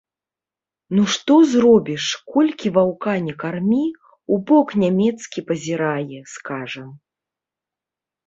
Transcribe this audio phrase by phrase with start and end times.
[0.99, 2.05] Ну што зробіш,
[2.37, 3.83] колькі ваўка не кармі,
[4.35, 6.89] у бок нямецкі пазірае, скажам.